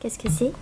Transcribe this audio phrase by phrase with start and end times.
[0.00, 0.52] Qu'est-ce que c'est?